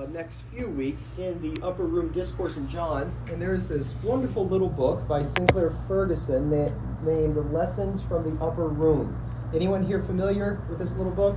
[0.00, 3.94] uh, next few weeks in the Upper Room Discourse in John, and there is this
[4.02, 6.70] wonderful little book by Sinclair Ferguson na-
[7.04, 9.16] named Lessons from the Upper Room.
[9.54, 11.36] Anyone here familiar with this little book?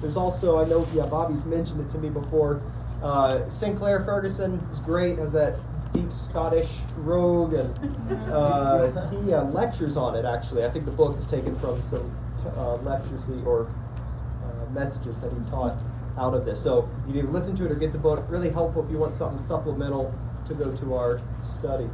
[0.00, 2.60] There's also, I know, yeah, Bobby's mentioned it to me before.
[3.02, 5.58] Uh, Sinclair Ferguson is great, has that
[5.92, 10.24] deep Scottish rogue, and uh, he uh, lectures on it.
[10.24, 12.14] Actually, I think the book is taken from some
[12.56, 15.78] uh, lectures he, or uh, messages that he taught
[16.18, 16.62] out of this.
[16.62, 18.24] So you need to listen to it or get the book.
[18.28, 20.14] Really helpful if you want something supplemental
[20.46, 21.88] to go to our study.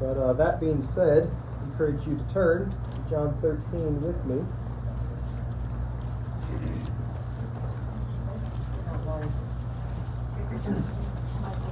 [0.00, 4.44] But uh, that being said, I encourage you to turn to John 13 with me.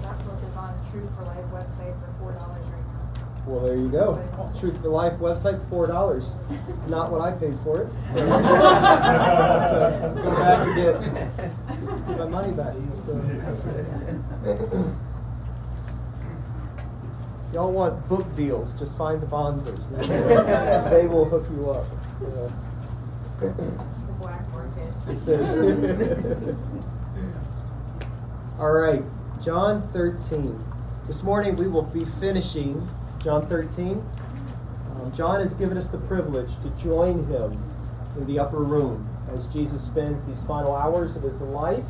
[0.03, 3.34] That book is on Truth for Life website for four dollars right now.
[3.47, 4.23] Well, there you go.
[4.59, 6.35] Truth for Life website, four dollars.
[6.71, 7.89] It's not what I paid for it.
[8.15, 8.41] go
[10.37, 10.99] back and get,
[12.09, 12.75] get my money back.
[17.53, 18.73] Y'all want book deals?
[18.73, 19.91] Just find the Bonzers.
[20.91, 21.87] they will hook you up.
[22.21, 22.51] The
[24.19, 24.91] black market.
[28.59, 29.05] All right,
[29.43, 30.65] John 13.
[31.07, 32.89] This morning we will be finishing
[33.25, 34.05] John 13.
[35.01, 37.59] Um, John has given us the privilege to join him
[38.19, 41.87] in the upper room as Jesus spends these final hours of his life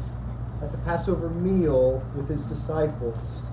[0.62, 3.50] at the Passover meal with his disciples.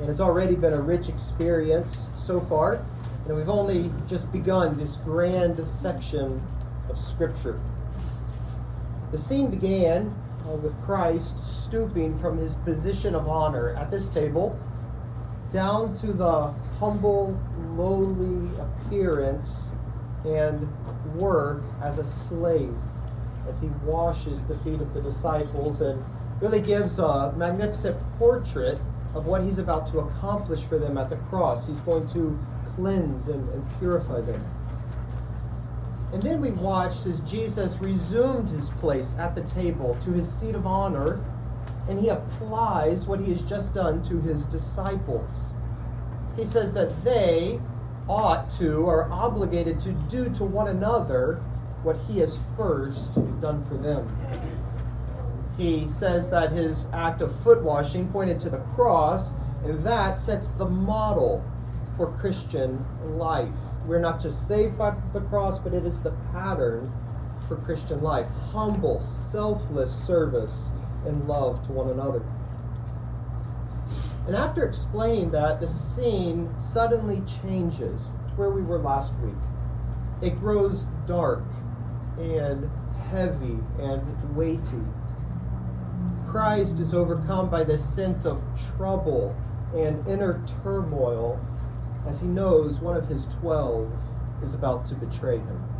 [0.00, 2.84] And it's already been a rich experience so far,
[3.28, 6.42] and we've only just begun this grand section
[6.90, 7.60] of Scripture.
[9.12, 10.12] The scene began
[10.48, 14.58] uh, with Christ stooping from his position of honor at this table
[15.54, 17.40] down to the humble,
[17.76, 19.70] lowly appearance
[20.24, 20.68] and
[21.14, 22.74] work as a slave
[23.48, 26.04] as he washes the feet of the disciples and
[26.40, 28.78] really gives a magnificent portrait
[29.14, 31.68] of what he's about to accomplish for them at the cross.
[31.68, 32.36] He's going to
[32.74, 34.44] cleanse and, and purify them.
[36.12, 40.56] And then we watched as Jesus resumed his place at the table to his seat
[40.56, 41.24] of honor,
[41.88, 45.54] and he applies what he has just done to his disciples.
[46.36, 47.60] He says that they
[48.08, 51.42] ought to, are obligated to do to one another
[51.82, 54.08] what he has first done for them.
[55.56, 59.34] He says that his act of foot washing pointed to the cross,
[59.64, 61.44] and that sets the model
[61.96, 63.54] for Christian life.
[63.86, 66.92] We're not just saved by the cross, but it is the pattern
[67.46, 70.72] for Christian life humble, selfless service
[71.06, 72.22] and love to one another.
[74.26, 79.34] And after explaining that, the scene suddenly changes to where we were last week.
[80.22, 81.44] It grows dark
[82.18, 82.70] and
[83.10, 84.82] heavy and weighty.
[86.26, 88.42] Christ is overcome by this sense of
[88.76, 89.36] trouble
[89.74, 91.38] and inner turmoil
[92.06, 93.92] as he knows one of his twelve
[94.42, 95.73] is about to betray him.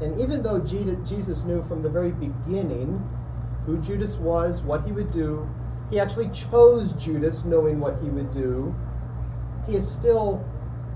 [0.00, 3.08] And even though Jesus knew from the very beginning
[3.66, 5.48] who Judas was, what he would do,
[5.90, 8.74] he actually chose Judas knowing what he would do.
[9.66, 10.44] He is still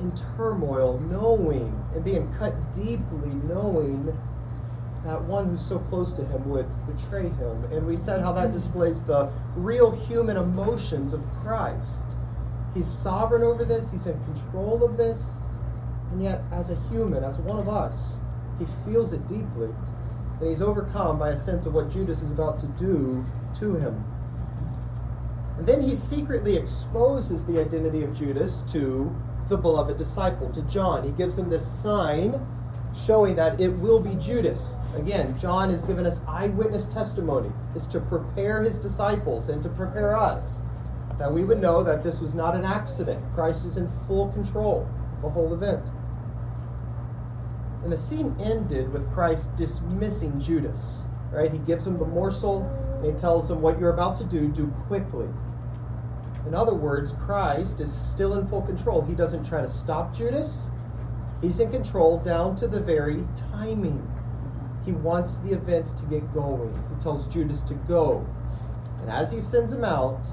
[0.01, 4.17] in turmoil, knowing and being cut deeply, knowing
[5.05, 7.65] that one who's so close to him would betray him.
[7.73, 12.17] And we said how that displays the real human emotions of Christ.
[12.75, 15.41] He's sovereign over this, he's in control of this,
[16.11, 18.21] and yet, as a human, as one of us,
[18.59, 19.71] he feels it deeply.
[20.41, 23.25] And he's overcome by a sense of what Judas is about to do
[23.59, 24.05] to him.
[25.59, 29.15] And then he secretly exposes the identity of Judas to
[29.49, 31.03] the beloved disciple, to John.
[31.03, 32.47] He gives him this sign
[32.95, 34.77] showing that it will be Judas.
[34.97, 37.51] Again, John has given us eyewitness testimony.
[37.75, 40.63] It's to prepare his disciples and to prepare us
[41.19, 43.25] that we would know that this was not an accident.
[43.35, 45.91] Christ is in full control of the whole event.
[47.83, 51.07] And the scene ended with Christ dismissing Judas.
[51.31, 51.53] Right?
[51.53, 52.63] He gives him the morsel
[52.97, 55.29] and he tells him what you're about to do, do quickly.
[56.47, 59.03] In other words, Christ is still in full control.
[59.03, 60.71] He doesn't try to stop Judas.
[61.43, 64.11] He's in control down to the very timing.
[64.85, 66.75] He wants the events to get going.
[66.75, 68.27] He tells Judas to go.
[69.03, 70.33] And as he sends him out,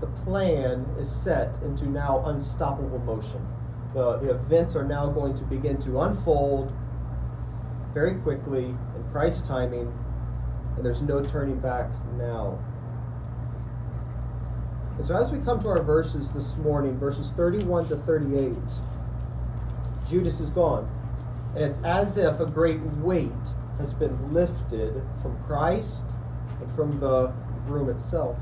[0.00, 3.46] the plan is set into now unstoppable motion.
[3.94, 6.72] The, the events are now going to begin to unfold
[7.94, 9.92] very quickly in Christ's timing,
[10.76, 11.88] and there's no turning back
[12.18, 12.58] now.
[14.96, 18.56] And so, as we come to our verses this morning, verses 31 to 38,
[20.08, 20.90] Judas is gone.
[21.54, 23.30] And it's as if a great weight
[23.78, 26.12] has been lifted from Christ
[26.60, 27.32] and from the
[27.66, 28.38] room itself.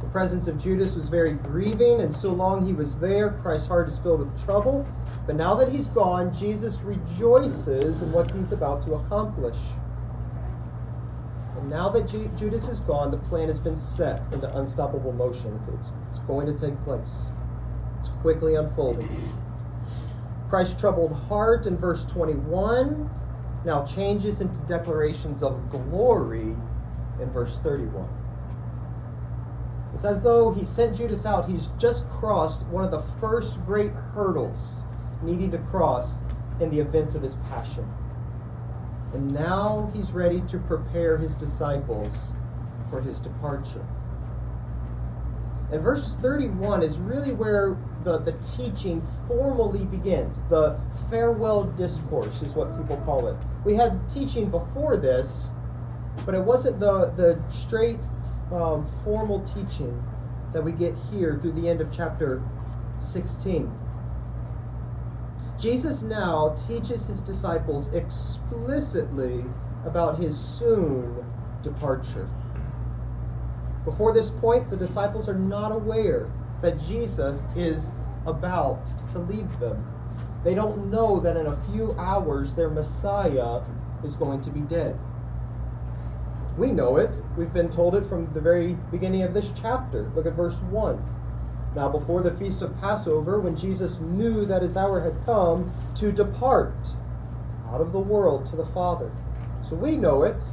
[0.00, 3.88] The presence of Judas was very grieving, and so long he was there, Christ's heart
[3.88, 4.86] is filled with trouble.
[5.26, 9.56] But now that he's gone, Jesus rejoices in what he's about to accomplish.
[11.56, 15.58] And now that Judas is gone, the plan has been set into unstoppable motion.
[15.78, 17.22] It's, it's going to take place,
[17.98, 19.32] it's quickly unfolding.
[20.50, 23.08] Christ's troubled heart in verse 21
[23.64, 26.54] now changes into declarations of glory
[27.20, 28.08] in verse 31.
[29.94, 31.48] It's as though he sent Judas out.
[31.48, 34.84] He's just crossed one of the first great hurdles
[35.22, 36.20] needing to cross
[36.60, 37.88] in the events of his passion.
[39.12, 42.32] And now he's ready to prepare his disciples
[42.90, 43.84] for his departure.
[45.72, 50.42] And verse 31 is really where the, the teaching formally begins.
[50.42, 50.78] The
[51.10, 53.36] farewell discourse is what people call it.
[53.64, 55.52] We had teaching before this,
[56.26, 57.98] but it wasn't the, the straight
[58.52, 60.02] um, formal teaching
[60.52, 62.42] that we get here through the end of chapter
[63.00, 63.72] 16.
[65.58, 69.44] Jesus now teaches his disciples explicitly
[69.84, 71.24] about his soon
[71.62, 72.28] departure.
[73.84, 76.30] Before this point, the disciples are not aware
[76.60, 77.90] that Jesus is
[78.26, 79.86] about to leave them.
[80.42, 83.60] They don't know that in a few hours their Messiah
[84.02, 84.98] is going to be dead.
[86.56, 87.20] We know it.
[87.36, 90.10] We've been told it from the very beginning of this chapter.
[90.14, 91.13] Look at verse 1.
[91.74, 96.12] Now, before the feast of Passover, when Jesus knew that his hour had come to
[96.12, 96.74] depart
[97.70, 99.10] out of the world to the Father.
[99.62, 100.44] So we know it,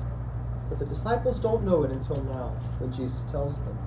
[0.69, 3.77] but the disciples don't know it until now, when Jesus tells them.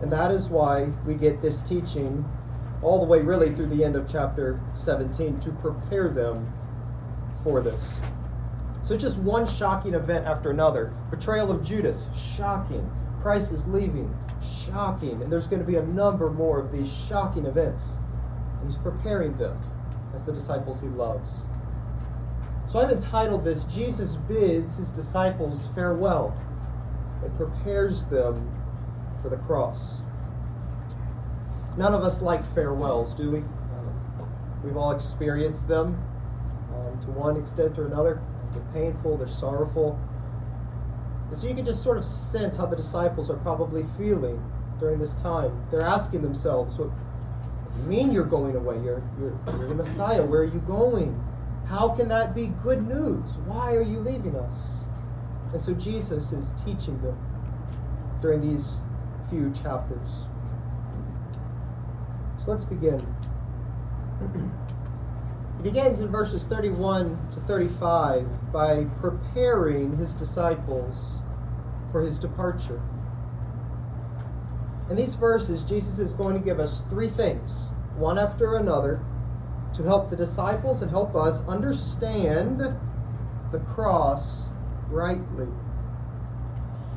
[0.00, 2.24] And that is why we get this teaching
[2.82, 6.52] all the way really through the end of chapter 17 to prepare them
[7.42, 8.00] for this.
[8.84, 10.92] So just one shocking event after another.
[11.10, 12.90] Betrayal of Judas, shocking.
[13.20, 14.12] Christ is leaving,
[14.42, 15.22] shocking.
[15.22, 17.98] And there's going to be a number more of these shocking events.
[18.60, 19.60] And he's preparing them
[20.14, 21.48] as the disciples he loves.
[22.68, 26.36] So I've entitled this Jesus bids his disciples farewell
[27.22, 28.50] and prepares them
[29.20, 30.02] for the cross.
[31.76, 33.42] None of us like farewells, do we?
[34.62, 36.00] We've all experienced them
[36.74, 38.20] um, to one extent or another.
[38.52, 39.98] They're painful, they're sorrowful.
[41.32, 44.38] And so you can just sort of sense how the disciples are probably feeling
[44.78, 45.64] during this time.
[45.70, 46.90] They're asking themselves, What
[47.74, 48.74] do you mean you're going away?
[48.84, 50.22] You're, you're, you're the Messiah.
[50.22, 51.18] Where are you going?
[51.68, 53.38] How can that be good news?
[53.46, 54.84] Why are you leaving us?
[55.52, 57.16] And so Jesus is teaching them
[58.20, 58.82] during these
[59.30, 60.26] few chapters.
[62.44, 63.06] So let's begin.
[65.62, 71.21] He begins in verses 31 to 35 by preparing his disciples
[71.92, 72.80] for his departure.
[74.90, 79.00] In these verses, Jesus is going to give us three things, one after another,
[79.74, 82.60] to help the disciples and help us understand
[83.52, 84.48] the cross
[84.88, 85.46] rightly.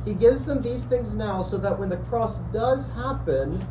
[0.04, 3.66] He gives them these things now so that when the cross does happen,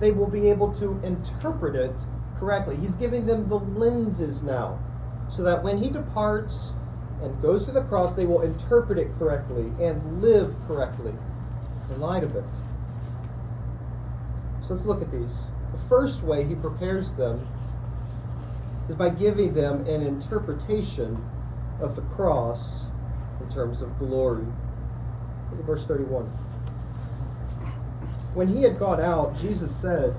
[0.00, 2.04] they will be able to interpret it
[2.38, 2.76] correctly.
[2.76, 4.78] He's giving them the lenses now,
[5.28, 6.74] so that when he departs
[7.22, 11.12] and goes to the cross, they will interpret it correctly and live correctly
[11.90, 12.44] in light of it.
[14.62, 15.46] So let's look at these.
[15.72, 17.46] The first way he prepares them
[18.88, 21.22] is by giving them an interpretation
[21.80, 22.88] of the cross
[23.40, 24.46] in terms of glory.
[25.50, 26.24] Look at verse 31.
[28.34, 30.14] When he had gone out, Jesus said,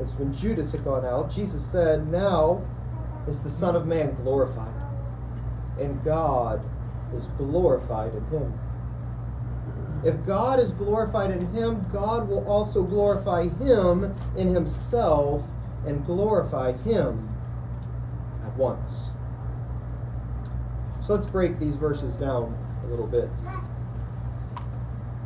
[0.00, 2.64] as when Judas had gone out, Jesus said, Now
[3.28, 4.69] is the Son of Man glorified,
[5.80, 6.62] and God
[7.14, 8.58] is glorified in him.
[10.04, 15.44] If God is glorified in him, God will also glorify him in himself
[15.86, 17.28] and glorify him
[18.44, 19.10] at once.
[21.02, 23.30] So let's break these verses down a little bit.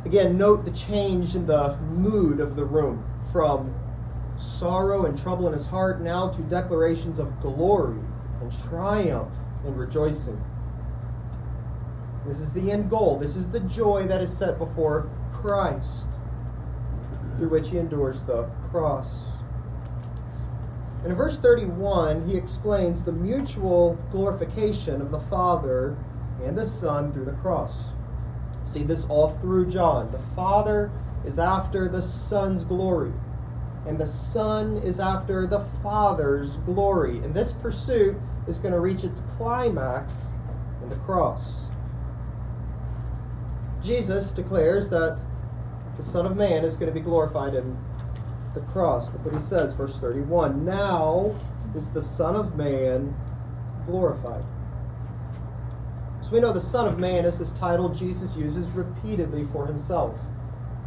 [0.03, 3.73] Again, note the change in the mood of the room from
[4.37, 7.99] sorrow and trouble in his heart now to declarations of glory
[8.41, 9.33] and triumph
[9.65, 10.41] and rejoicing.
[12.25, 13.17] This is the end goal.
[13.19, 16.07] This is the joy that is set before Christ,
[17.37, 19.25] through which he endures the cross.
[21.03, 25.95] And in verse 31, he explains the mutual glorification of the Father
[26.43, 27.91] and the Son through the cross.
[28.63, 30.11] See this all through John.
[30.11, 30.89] The Father
[31.23, 33.13] is after the Son's glory,
[33.85, 37.19] and the Son is after the Father's glory.
[37.19, 40.35] And this pursuit is going to reach its climax
[40.83, 41.69] in the cross.
[43.81, 45.19] Jesus declares that
[45.97, 47.77] the Son of Man is going to be glorified in
[48.53, 49.11] the cross.
[49.13, 50.65] Look what he says, verse 31.
[50.65, 51.35] Now
[51.75, 53.15] is the Son of Man
[53.85, 54.43] glorified.
[56.21, 60.19] So we know the Son of Man is this title Jesus uses repeatedly for himself.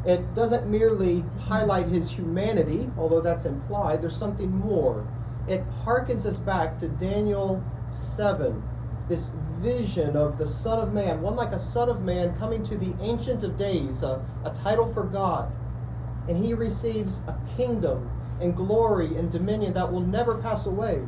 [0.04, 5.06] It doesn't merely highlight his humanity, although that's implied, there's something more.
[5.49, 8.62] It harkens us back to Daniel 7,
[9.09, 12.76] this vision of the Son of Man, one like a Son of Man coming to
[12.76, 15.50] the Ancient of Days, a, a title for God.
[16.28, 18.11] And he receives a kingdom
[18.43, 21.00] and glory and dominion that will never pass away.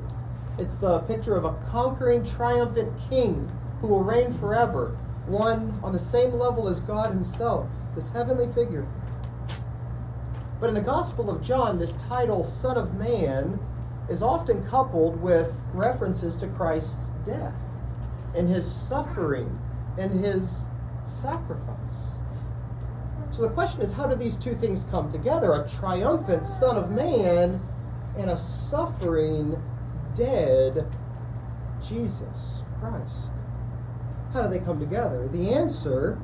[0.59, 3.51] It's the picture of a conquering, triumphant king
[3.83, 8.87] who will reign forever, one on the same level as God himself, this heavenly figure.
[10.61, 13.59] But in the Gospel of John, this title, Son of Man,
[14.11, 17.55] is often coupled with references to Christ's death
[18.37, 19.59] and his suffering
[19.97, 20.67] and his
[21.05, 22.15] sacrifice.
[23.31, 25.53] So the question is how do these two things come together?
[25.53, 27.61] A triumphant Son of Man
[28.19, 29.63] and a suffering,
[30.15, 30.87] dead
[31.87, 33.31] Jesus Christ.
[34.33, 35.29] How do they come together?
[35.29, 36.21] The answer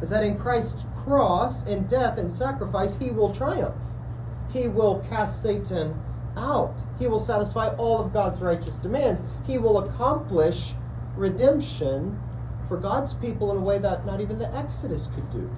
[0.00, 3.76] is that in Christ's cross and death and sacrifice, he will triumph.
[4.50, 6.00] He will cast Satan
[6.38, 6.84] out.
[6.98, 9.22] He will satisfy all of God's righteous demands.
[9.46, 10.74] He will accomplish
[11.16, 12.18] redemption
[12.68, 15.50] for God's people in a way that not even the Exodus could do.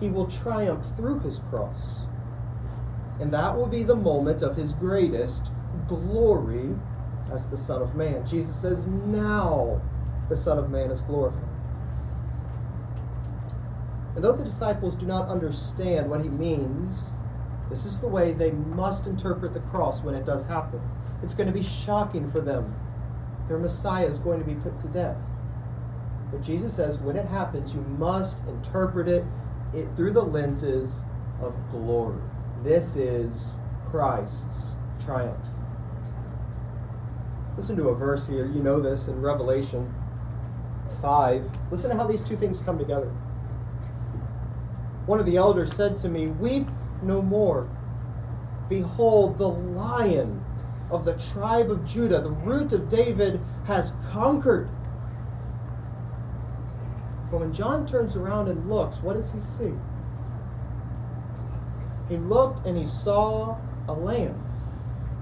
[0.00, 2.06] He will triumph through his cross.
[3.20, 5.50] And that will be the moment of his greatest
[5.88, 6.74] glory
[7.32, 8.24] as the Son of Man.
[8.26, 9.80] Jesus says, Now
[10.28, 11.42] the Son of Man is glorified.
[14.14, 17.12] And though the disciples do not understand what he means,
[17.70, 20.80] this is the way they must interpret the cross when it does happen.
[21.22, 22.74] It's going to be shocking for them.
[23.48, 25.16] Their Messiah is going to be put to death.
[26.30, 29.24] But Jesus says when it happens, you must interpret it,
[29.74, 31.02] it through the lenses
[31.40, 32.20] of glory.
[32.62, 33.58] This is
[33.90, 35.46] Christ's triumph.
[37.56, 38.46] Listen to a verse here.
[38.46, 39.92] You know this in Revelation
[41.02, 41.50] 5.
[41.70, 43.10] Listen to how these two things come together.
[45.06, 46.68] One of the elders said to me, Weep
[47.02, 47.68] no more.
[48.68, 50.44] Behold, the lion
[50.90, 54.68] of the tribe of Judah, the root of David, has conquered.
[57.30, 59.72] But when John turns around and looks, what does he see?
[62.08, 64.42] He looked and he saw a lamb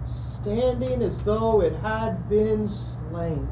[0.04, 3.48] standing as though it had been slain.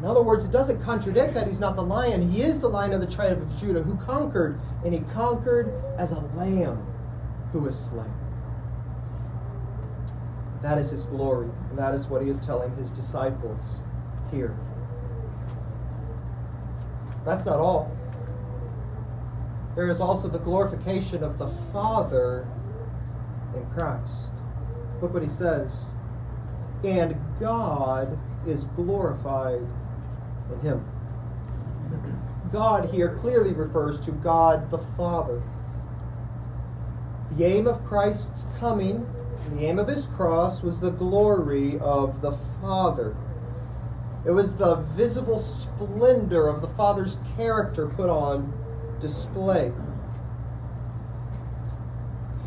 [0.00, 2.26] In other words, it doesn't contradict that he's not the lion.
[2.26, 6.12] He is the lion of the tribe of Judah who conquered, and he conquered as
[6.12, 6.86] a lamb
[7.52, 8.10] who was slain.
[10.62, 13.84] That is his glory, and that is what he is telling his disciples
[14.30, 14.56] here.
[17.26, 17.94] That's not all.
[19.76, 22.48] There is also the glorification of the Father
[23.54, 24.32] in Christ.
[25.02, 25.90] Look what he says.
[26.84, 29.60] And God is glorified
[30.52, 30.84] in him.
[32.52, 35.42] God here clearly refers to God the Father.
[37.32, 39.06] The aim of Christ's coming,
[39.50, 43.16] the aim of his cross, was the glory of the Father.
[44.24, 48.52] It was the visible splendor of the Father's character put on
[49.00, 49.72] display.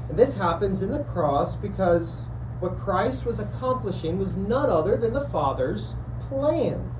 [0.09, 2.27] And this happens in the cross because
[2.59, 6.92] what Christ was accomplishing was none other than the Father's plan.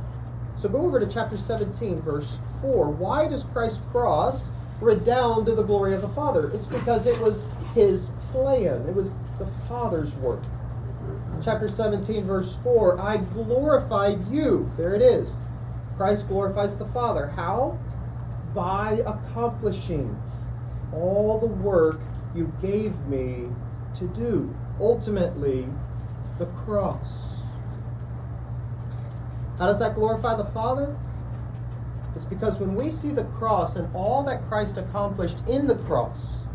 [0.63, 2.89] So go over to chapter 17, verse 4.
[2.89, 6.49] Why does Christ's cross redound to the glory of the Father?
[6.53, 10.39] It's because it was his plan, it was the Father's work.
[11.43, 14.71] Chapter 17, verse 4 I glorified you.
[14.77, 15.35] There it is.
[15.97, 17.27] Christ glorifies the Father.
[17.27, 17.77] How?
[18.55, 20.17] By accomplishing
[20.93, 21.99] all the work
[22.33, 23.49] you gave me
[23.95, 24.55] to do.
[24.79, 25.67] Ultimately,
[26.39, 27.32] the cross.
[29.57, 30.95] How does that glorify the Father?
[32.15, 36.47] It's because when we see the cross and all that Christ accomplished in the cross,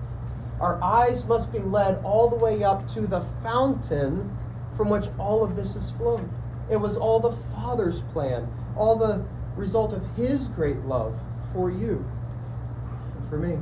[0.60, 4.36] our eyes must be led all the way up to the fountain
[4.76, 6.28] from which all of this has flowed.
[6.70, 9.24] It was all the Father's plan, all the
[9.56, 11.18] result of His great love
[11.52, 12.04] for you
[13.16, 13.58] and for me.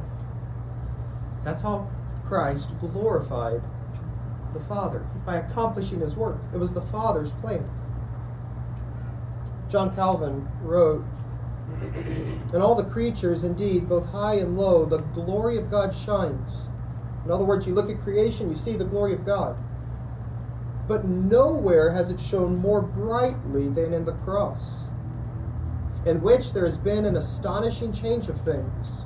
[1.45, 1.89] That's how
[2.27, 3.63] Christ glorified
[4.53, 6.39] the Father by accomplishing His work.
[6.53, 7.69] It was the Father's plan.
[9.71, 11.05] John Calvin wrote,
[12.55, 16.69] In all the creatures, indeed, both high and low, the glory of God shines.
[17.25, 19.57] In other words, you look at creation, you see the glory of God.
[20.89, 24.85] but nowhere has it shone more brightly than in the cross,
[26.07, 29.03] in which there has been an astonishing change of things.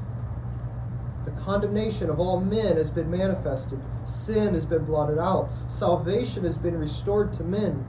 [1.24, 6.58] The condemnation of all men has been manifested, sin has been blotted out, salvation has
[6.58, 7.86] been restored to men.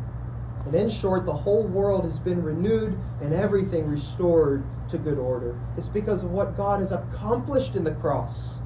[0.65, 5.60] And in short, the whole world has been renewed and everything restored to good order.
[5.77, 8.62] It's because of what God has accomplished in the cross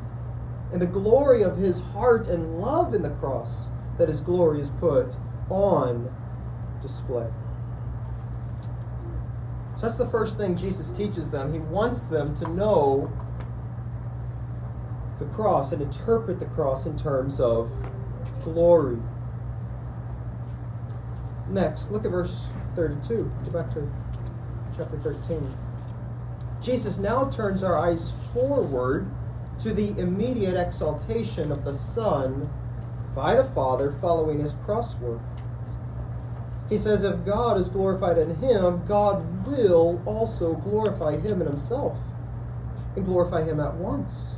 [0.73, 4.69] and the glory of his heart and love in the cross that his glory is
[4.71, 5.15] put
[5.49, 6.13] on
[6.81, 7.29] display.
[9.77, 11.53] So that's the first thing Jesus teaches them.
[11.53, 13.11] He wants them to know
[15.19, 17.71] the cross and interpret the cross in terms of
[18.43, 18.97] glory.
[21.49, 23.31] Next, look at verse 32.
[23.45, 23.87] Go back to
[24.75, 25.47] chapter 13.
[26.61, 29.07] Jesus now turns our eyes forward
[29.59, 32.49] to the immediate exaltation of the Son
[33.15, 35.21] by the Father following his cross work.
[36.69, 41.97] He says, if God is glorified in him, God will also glorify him in himself
[42.95, 44.34] and glorify him at once.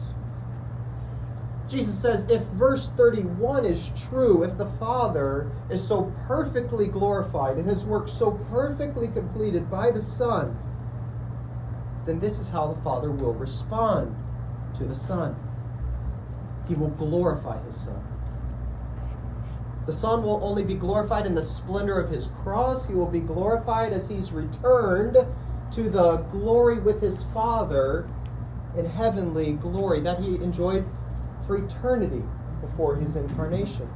[1.68, 7.68] Jesus says, if verse 31 is true, if the Father is so perfectly glorified and
[7.68, 10.58] his work so perfectly completed by the Son,
[12.06, 14.16] then this is how the Father will respond
[14.76, 15.36] to the Son.
[16.70, 18.02] He will glorify his Son.
[19.86, 22.86] The Son will only be glorified in the splendor of his cross.
[22.86, 25.18] He will be glorified as he's returned
[25.72, 28.08] to the glory with his Father
[28.78, 30.86] in heavenly glory that he enjoyed
[31.48, 32.22] for eternity
[32.62, 33.90] before his incarnation.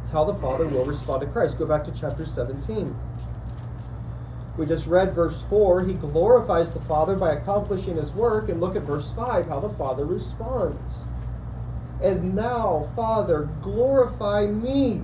[0.00, 1.58] It's how the Father will respond to Christ.
[1.58, 2.94] Go back to chapter 17.
[4.58, 5.84] We just read verse 4.
[5.84, 8.48] He glorifies the Father by accomplishing his work.
[8.48, 11.06] And look at verse 5, how the Father responds.
[12.02, 15.02] And now, Father, glorify me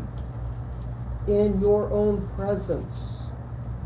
[1.26, 3.30] in your own presence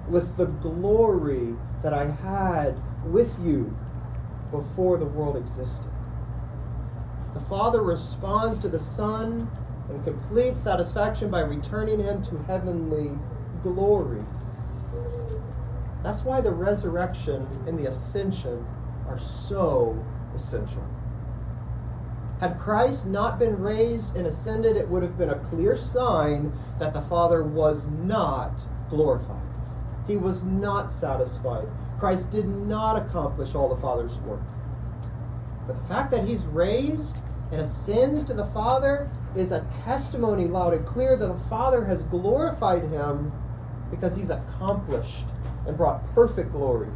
[0.08, 3.76] with the glory that I had with you
[4.50, 5.90] before the world existed.
[7.36, 9.50] The Father responds to the Son
[9.90, 13.10] in complete satisfaction by returning him to heavenly
[13.62, 14.24] glory.
[16.02, 18.66] That's why the resurrection and the ascension
[19.06, 20.02] are so
[20.34, 20.82] essential.
[22.40, 26.94] Had Christ not been raised and ascended, it would have been a clear sign that
[26.94, 29.42] the Father was not glorified.
[30.06, 31.68] He was not satisfied.
[31.98, 34.40] Christ did not accomplish all the Father's work.
[35.66, 37.20] But the fact that he's raised
[37.50, 42.02] and ascends to the Father is a testimony loud and clear that the Father has
[42.04, 43.32] glorified him
[43.90, 45.26] because he's accomplished
[45.66, 46.88] and brought perfect glory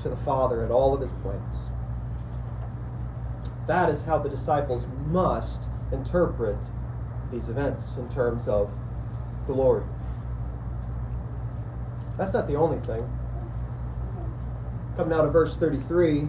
[0.00, 1.70] to the Father and all of his plans.
[3.66, 6.70] That is how the disciples must interpret
[7.30, 8.72] these events in terms of
[9.46, 9.84] glory.
[12.16, 13.08] That's not the only thing.
[14.96, 16.28] Coming out of verse 33,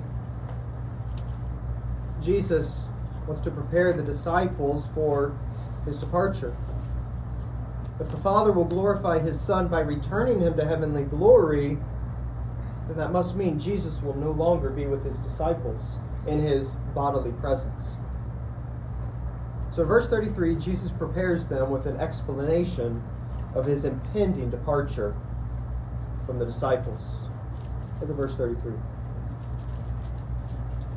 [2.21, 2.90] Jesus
[3.27, 5.37] wants to prepare the disciples for
[5.85, 6.55] his departure.
[7.99, 11.77] If the Father will glorify his Son by returning him to heavenly glory,
[12.87, 17.31] then that must mean Jesus will no longer be with his disciples in his bodily
[17.33, 17.97] presence.
[19.71, 23.01] So, verse 33, Jesus prepares them with an explanation
[23.55, 25.15] of his impending departure
[26.25, 27.27] from the disciples.
[28.01, 28.73] Look at verse 33.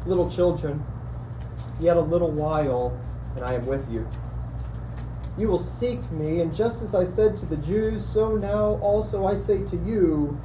[0.07, 0.85] Little children,
[1.81, 2.99] Yet a little while,
[3.37, 4.07] and I am with you.
[5.37, 9.27] You will seek me, and just as I said to the Jews, so now also
[9.27, 10.41] I say to you,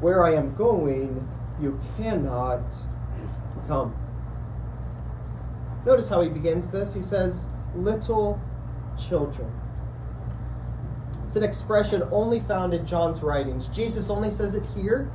[0.00, 1.26] where I am going,
[1.60, 2.60] you cannot
[3.68, 3.94] come.
[5.86, 6.92] Notice how he begins this.
[6.92, 8.40] He says, little
[9.08, 9.52] children.
[11.26, 13.68] It's an expression only found in John's writings.
[13.68, 15.10] Jesus only says it here,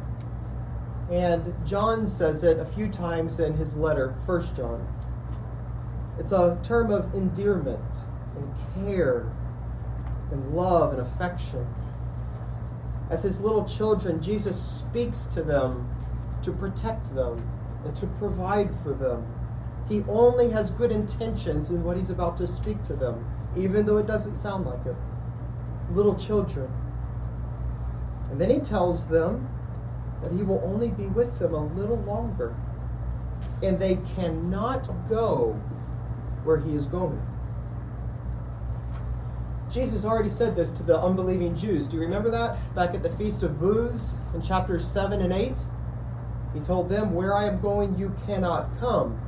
[1.11, 4.87] and John says it a few times in his letter, First John.
[6.21, 7.97] It's a term of endearment
[8.35, 9.25] and care
[10.29, 11.65] and love and affection.
[13.09, 15.89] As his little children, Jesus speaks to them
[16.43, 17.43] to protect them
[17.83, 19.25] and to provide for them.
[19.89, 23.97] He only has good intentions in what he's about to speak to them, even though
[23.97, 24.95] it doesn't sound like it.
[25.89, 26.71] Little children.
[28.29, 29.49] And then he tells them
[30.21, 32.55] that he will only be with them a little longer.
[33.63, 35.59] And they cannot go
[36.43, 37.21] where he is going.
[39.71, 41.87] Jesus already said this to the unbelieving Jews.
[41.87, 42.57] Do you remember that?
[42.75, 45.65] Back at the Feast of Booths in chapters 7 and 8?
[46.53, 49.19] He told them, Where I am going, you cannot come.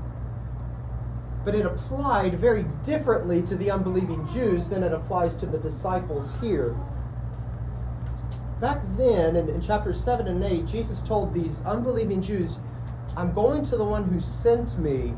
[1.45, 6.33] but it applied very differently to the unbelieving Jews than it applies to the disciples
[6.41, 6.75] here.
[8.61, 12.59] Back then, in, in chapters 7 and 8, Jesus told these unbelieving Jews,
[13.17, 15.13] I'm going to the one who sent me,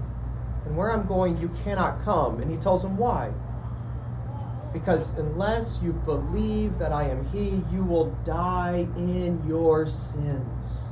[0.66, 2.40] and where I'm going, you cannot come.
[2.40, 3.32] And he tells them why.
[4.74, 10.92] Because unless you believe that I am He, you will die in your sins.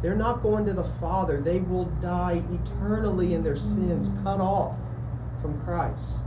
[0.00, 1.38] They're not going to the Father.
[1.38, 4.78] They will die eternally in their sins, cut off
[5.42, 6.24] from Christ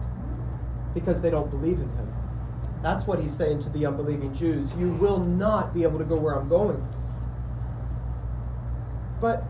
[0.94, 2.14] because they don't believe in Him.
[2.84, 4.76] That's what He's saying to the unbelieving Jews.
[4.76, 6.88] You will not be able to go where I'm going.
[9.20, 9.44] But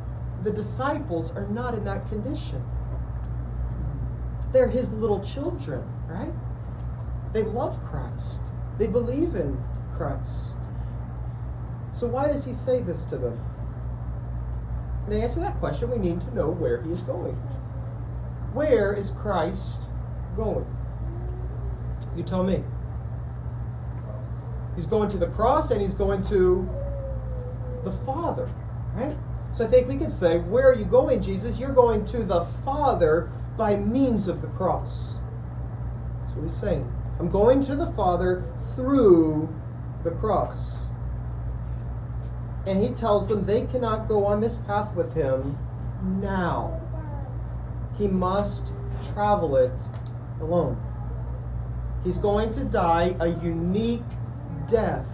[0.44, 2.64] the disciples are not in that condition.
[4.56, 6.32] They're His little children, right?
[7.34, 8.40] They love Christ,
[8.78, 9.62] they believe in
[9.98, 10.56] Christ.
[11.92, 13.38] So, why does he say this to them?
[15.04, 17.36] And to answer that question, we need to know where he is going.
[18.54, 19.90] Where is Christ
[20.38, 20.66] going?
[22.16, 22.64] You tell me.
[24.78, 26.70] He's going to the cross and he's going to
[27.84, 28.50] the Father,
[28.94, 29.18] right?
[29.52, 31.60] So I think we can say, Where are you going, Jesus?
[31.60, 35.20] You're going to the Father by means of the cross.
[36.22, 36.92] That's what he's saying.
[37.20, 38.44] I'm going to the Father
[38.76, 39.54] through
[40.04, 40.80] the cross.
[42.68, 45.58] And he tells them they cannot go on this path with him
[46.22, 46.82] now.
[47.98, 48.74] He must
[49.14, 49.82] travel it
[50.42, 50.82] alone.
[52.04, 54.04] He's going to die a unique
[54.68, 55.08] death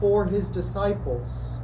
[0.00, 1.55] for his disciples.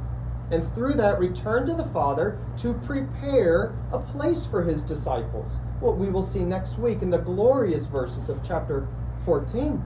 [0.53, 5.57] And through that, return to the Father to prepare a place for his disciples.
[5.79, 8.87] What we will see next week in the glorious verses of chapter
[9.25, 9.81] 14.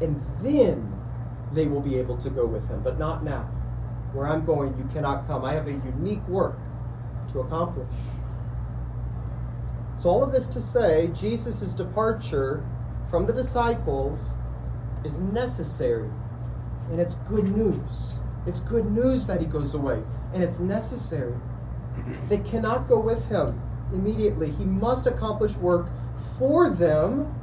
[0.00, 1.00] And then
[1.52, 3.42] they will be able to go with him, but not now.
[4.12, 5.44] Where I'm going, you cannot come.
[5.44, 6.58] I have a unique work
[7.30, 7.94] to accomplish.
[9.98, 12.66] So, all of this to say, Jesus' departure
[13.08, 14.34] from the disciples
[15.04, 16.10] is necessary.
[16.90, 18.22] And it's good news.
[18.46, 20.02] It's good news that he goes away.
[20.34, 21.32] And it's necessary.
[21.32, 22.28] Mm-hmm.
[22.28, 23.60] They cannot go with him
[23.92, 24.50] immediately.
[24.50, 25.88] He must accomplish work
[26.38, 27.34] for them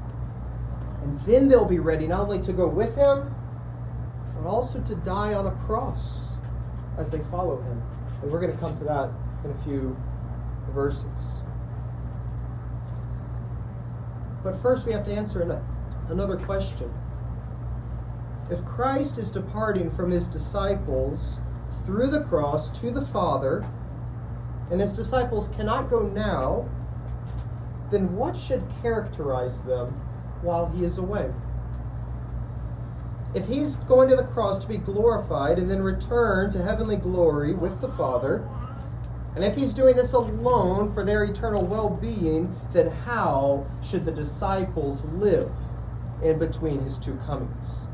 [1.02, 3.34] and then they'll be ready not only to go with him,
[4.36, 6.38] but also to die on a cross
[6.98, 7.82] as they follow him.
[8.22, 9.10] And we're going to come to that
[9.44, 9.98] in a few
[10.72, 11.42] verses.
[14.44, 15.64] But first, we have to answer
[16.10, 16.94] another question.
[18.50, 21.40] If Christ is departing from his disciples
[21.86, 23.64] through the cross to the Father,
[24.72, 26.68] and his disciples cannot go now,
[27.92, 29.90] then what should characterize them
[30.42, 31.32] while he is away.
[33.36, 37.54] If he's going to the cross to be glorified and then return to heavenly glory
[37.54, 38.48] with the Father,
[39.36, 44.12] and if he's doing this alone for their eternal well being, then how should the
[44.12, 45.52] disciples live
[46.24, 47.89] in between his two comings?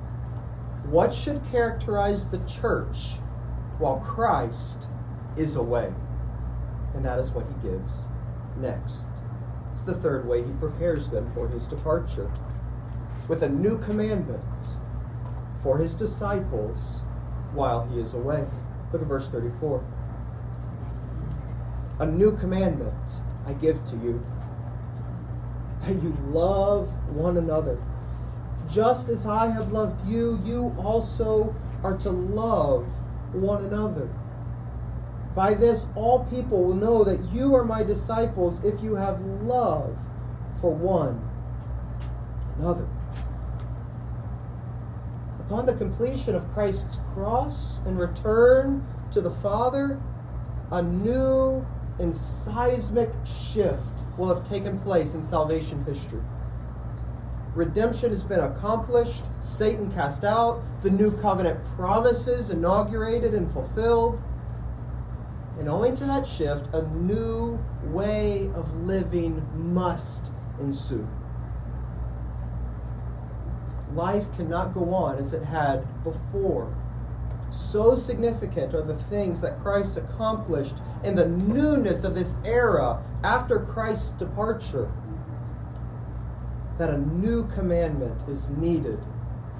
[0.89, 3.15] What should characterize the church
[3.79, 4.87] while Christ
[5.35, 5.91] is away?
[6.93, 8.07] And that is what he gives
[8.57, 9.07] next.
[9.73, 12.31] It's the third way he prepares them for his departure.
[13.27, 14.43] With a new commandment
[15.61, 17.01] for his disciples
[17.53, 18.45] while he is away.
[18.93, 19.83] Look at verse 34.
[21.99, 24.23] A new commandment I give to you
[25.81, 27.79] that you love one another.
[28.69, 32.87] Just as I have loved you, you also are to love
[33.33, 34.09] one another.
[35.35, 39.95] By this, all people will know that you are my disciples if you have love
[40.61, 41.21] for one
[42.57, 42.87] another.
[45.41, 50.01] Upon the completion of Christ's cross and return to the Father,
[50.71, 51.65] a new
[51.99, 56.21] and seismic shift will have taken place in salvation history.
[57.55, 64.21] Redemption has been accomplished, Satan cast out, the new covenant promises inaugurated and fulfilled
[65.57, 71.07] and owing to that shift, a new way of living must ensue.
[73.93, 76.75] Life cannot go on as it had before.
[77.51, 83.59] So significant are the things that Christ accomplished in the newness of this era after
[83.59, 84.91] Christ's departure
[86.77, 88.99] that a new commandment is needed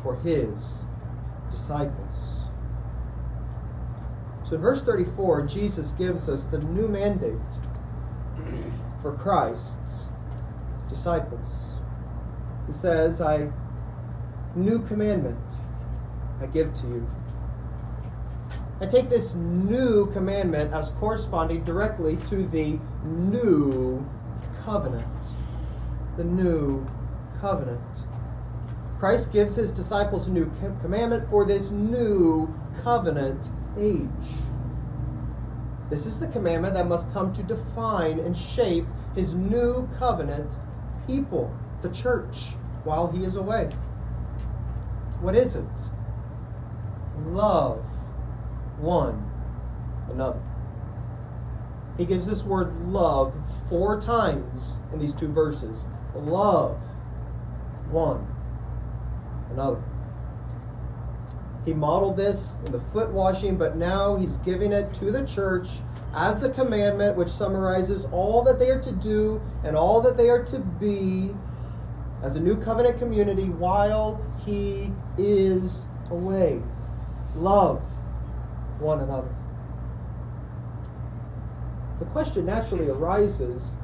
[0.04, 0.86] for his
[1.50, 2.48] disciples.
[4.44, 7.40] So in verse 34, Jesus gives us the new mandate
[9.02, 10.10] for Christ's
[10.88, 11.78] disciples.
[12.68, 13.52] He says, I
[14.56, 15.38] new commandment
[16.42, 17.08] I give to you.
[18.82, 24.06] I take this new commandment as corresponding directly to the new
[24.64, 25.36] covenant.
[26.18, 26.86] The new
[27.46, 28.06] covenant.
[28.98, 32.52] Christ gives his disciples a new commandment for this new
[32.84, 34.32] covenant age.
[35.92, 40.58] This is the commandment that must come to define and shape his new covenant
[41.06, 42.54] people, the church,
[42.84, 43.66] while he is away.
[45.22, 45.90] What is it?
[47.28, 47.86] Love
[48.80, 49.24] one
[50.10, 50.42] another.
[51.96, 53.36] He gives this word love
[53.70, 55.86] four times in these two verses.
[56.16, 56.80] Love
[57.96, 58.28] one
[59.52, 59.82] another.
[61.64, 65.80] He modeled this in the foot washing, but now he's giving it to the church
[66.14, 70.30] as a commandment which summarizes all that they are to do and all that they
[70.30, 71.34] are to be
[72.22, 76.62] as a new covenant community while he is away.
[77.36, 77.82] Love
[78.80, 79.34] one another.
[82.00, 83.78] The question naturally arises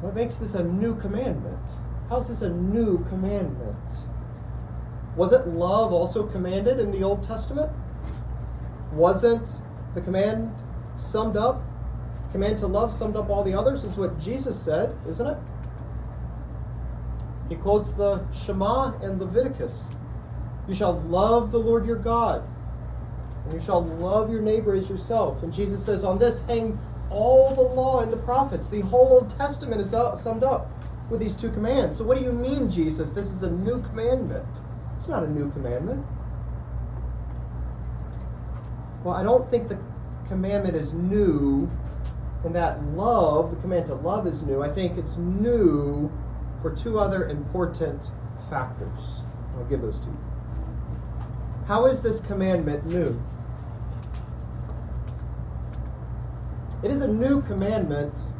[0.00, 1.78] what makes this a new commandment?
[2.08, 4.06] How is this a new commandment?
[5.16, 7.70] Wasn't love also commanded in the Old Testament?
[8.92, 9.62] Wasn't
[9.94, 10.54] the command
[10.96, 11.62] summed up?
[12.32, 15.36] Command to love summed up all the others is what Jesus said, isn't it?
[17.50, 19.90] He quotes the Shema and Leviticus.
[20.66, 22.42] You shall love the Lord your God,
[23.44, 25.42] and you shall love your neighbor as yourself.
[25.42, 26.78] And Jesus says, On this hang
[27.10, 28.68] all the law and the prophets.
[28.68, 30.71] The whole Old Testament is uh, summed up
[31.12, 31.94] with these two commands.
[31.96, 33.12] So, what do you mean, Jesus?
[33.12, 34.60] This is a new commandment.
[34.96, 36.04] It's not a new commandment.
[39.04, 39.78] Well, I don't think the
[40.26, 41.70] commandment is new
[42.44, 44.62] and that love, the command to love, is new.
[44.62, 46.10] I think it's new
[46.62, 48.10] for two other important
[48.48, 49.22] factors.
[49.56, 50.18] I'll give those to you.
[51.66, 53.22] How is this commandment new?
[56.82, 58.32] It is a new commandment,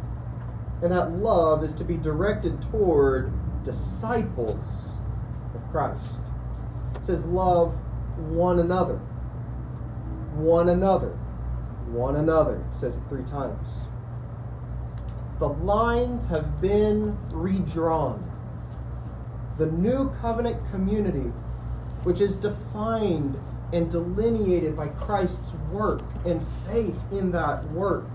[0.82, 4.96] and that love is to be directed toward disciples
[5.54, 6.18] of Christ.
[6.96, 7.74] It says, Love
[8.16, 8.96] one another.
[10.34, 11.10] One another.
[11.86, 12.64] One another.
[12.68, 13.68] It says it three times.
[15.38, 18.28] The lines have been redrawn.
[19.58, 21.32] The new covenant community,
[22.02, 23.38] which is defined
[23.72, 28.06] and delineated by Christ's work and faith in that work.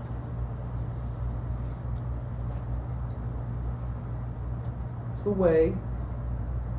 [5.18, 5.74] It's the way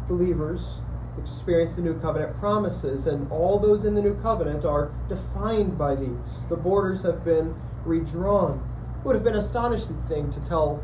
[0.07, 0.79] believers
[1.17, 5.95] experience the new covenant promises, and all those in the new covenant are defined by
[5.95, 6.45] these.
[6.47, 8.63] The borders have been redrawn.
[8.97, 10.81] It would have been an astonishing thing to tell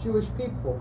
[0.00, 0.80] Jewish people.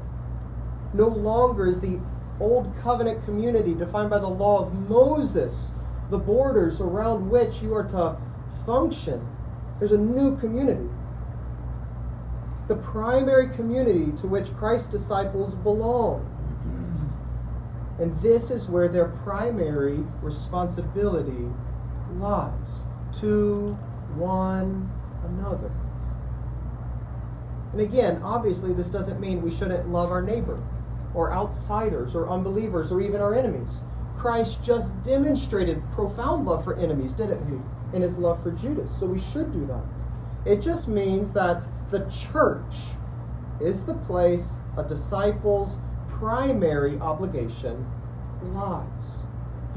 [0.94, 2.00] No longer is the
[2.40, 5.72] old covenant community defined by the law of Moses,
[6.12, 8.16] the borders around which you are to
[8.64, 9.28] function.
[9.80, 10.88] There's a new community.
[12.68, 16.22] The primary community to which Christ's disciples belong
[16.66, 18.02] mm-hmm.
[18.02, 21.50] and this is where their primary responsibility
[22.16, 22.86] lies
[23.20, 23.78] to
[24.16, 24.92] one
[25.24, 25.72] another.
[27.72, 30.64] And again, obviously, this doesn't mean we shouldn't love our neighbor
[31.14, 33.84] or outsiders or unbelievers or even our enemies.
[34.16, 37.96] Christ just demonstrated profound love for enemies, didn't he?
[37.96, 38.98] In his love for Judas.
[38.98, 39.84] So we should do that.
[40.46, 42.76] It just means that the church
[43.62, 45.78] is the place a disciples
[46.10, 47.90] primary obligation
[48.42, 49.24] lies.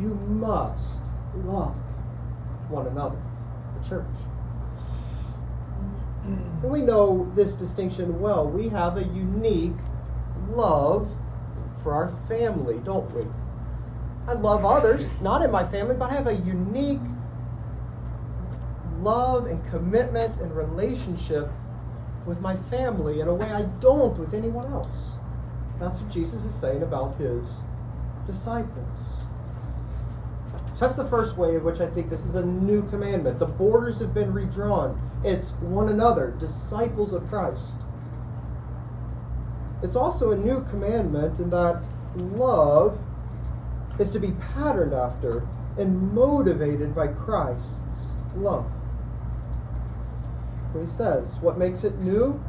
[0.00, 1.02] You must
[1.44, 1.76] love
[2.70, 3.22] one another,
[3.80, 4.04] the church.
[6.24, 8.48] And we know this distinction well.
[8.48, 9.78] We have a unique
[10.50, 11.08] love
[11.84, 13.22] for our family, don't we?
[14.26, 17.00] I love others, not in my family, but I have a unique
[19.02, 21.48] love and commitment and relationship
[22.28, 25.16] with my family in a way I don't with anyone else.
[25.80, 27.62] That's what Jesus is saying about his
[28.26, 29.24] disciples.
[30.74, 33.38] So that's the first way in which I think this is a new commandment.
[33.38, 35.00] The borders have been redrawn.
[35.24, 37.76] It's one another, disciples of Christ.
[39.82, 42.98] It's also a new commandment in that love
[43.98, 48.70] is to be patterned after and motivated by Christ's love.
[50.72, 52.42] What he says, what makes it new?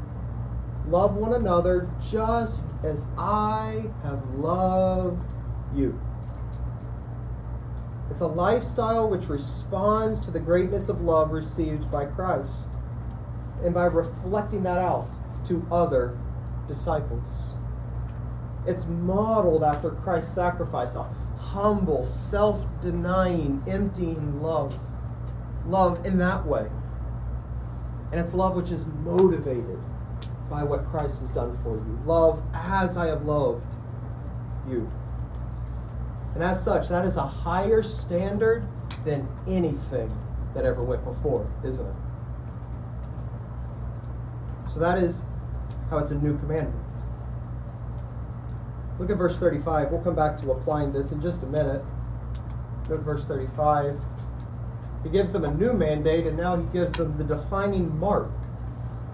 [0.88, 5.24] Love one another just as I have loved
[5.76, 6.00] you.
[8.10, 12.68] It's a lifestyle which responds to the greatness of love received by Christ
[13.64, 15.10] and by reflecting that out
[15.46, 16.18] to other
[16.68, 17.56] disciples.
[18.66, 21.04] It's modeled after Christ's sacrifice, a
[21.38, 24.80] humble, self denying, emptying love.
[25.66, 26.68] Love in that way.
[28.12, 29.80] And it's love which is motivated
[30.50, 32.00] by what Christ has done for you.
[32.06, 33.76] Love as I have loved
[34.68, 34.92] you.
[36.34, 38.68] And as such, that is a higher standard
[39.04, 40.12] than anything
[40.54, 41.96] that ever went before, isn't it?
[44.68, 45.24] So that is
[45.90, 46.76] how it's a new commandment.
[49.00, 49.92] Look at verse 35.
[49.92, 51.84] We'll come back to applying this in just a minute.
[52.90, 54.00] Look at verse 35.
[55.04, 58.32] He gives them a new mandate, and now he gives them the defining mark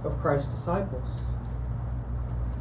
[0.04, 1.22] of Christ's disciples.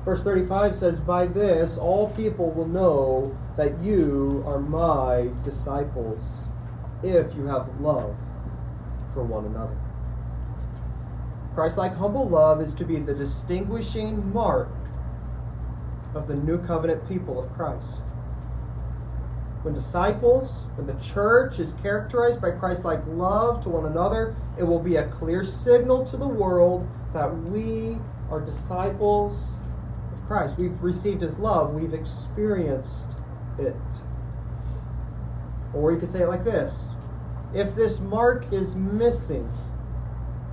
[0.05, 6.45] Verse 35 says, By this all people will know that you are my disciples,
[7.03, 8.15] if you have love
[9.15, 9.77] for one another.
[11.55, 14.69] Christ like humble love is to be the distinguishing mark
[16.15, 18.03] of the new covenant people of Christ.
[19.65, 24.63] When disciples, when the church is characterized by Christ like love to one another, it
[24.63, 27.97] will be a clear signal to the world that we
[28.31, 29.55] are disciples
[30.13, 30.59] of Christ.
[30.59, 33.17] We've received his love, we've experienced
[33.59, 33.75] it.
[35.73, 36.91] Or you could say it like this
[37.55, 39.51] If this mark is missing,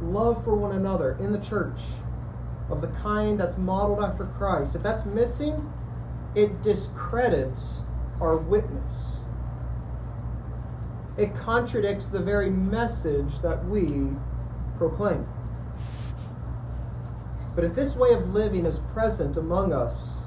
[0.02, 1.82] love for one another in the church,
[2.70, 5.70] of the kind that's modeled after Christ, if that's missing,
[6.34, 7.84] it discredits
[8.22, 9.26] our witness.
[11.18, 14.10] It contradicts the very message that we
[14.78, 15.28] proclaim.
[17.56, 20.26] But if this way of living is present among us,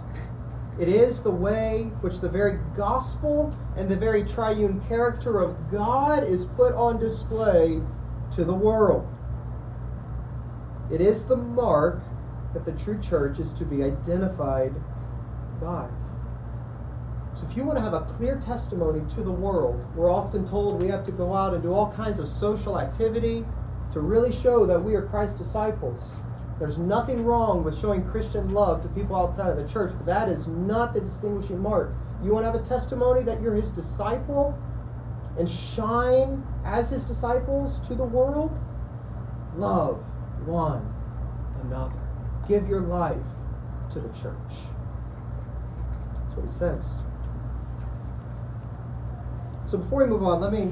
[0.78, 6.24] it is the way which the very gospel and the very triune character of God
[6.24, 7.80] is put on display
[8.32, 9.08] to the world.
[10.92, 12.02] It is the mark
[12.52, 14.74] that the true church is to be identified
[15.60, 15.88] by.
[17.34, 20.80] So, if you want to have a clear testimony to the world, we're often told
[20.80, 23.44] we have to go out and do all kinds of social activity
[23.90, 26.14] to really show that we are Christ's disciples.
[26.58, 30.28] There's nothing wrong with showing Christian love to people outside of the church, but that
[30.28, 31.92] is not the distinguishing mark.
[32.22, 34.56] You want to have a testimony that you're his disciple
[35.36, 38.56] and shine as his disciples to the world?
[39.56, 40.02] Love
[40.46, 40.94] one
[41.62, 42.00] another.
[42.46, 43.16] Give your life
[43.90, 44.54] to the church.
[46.20, 47.02] That's what he says.
[49.74, 50.70] So before we move on, let me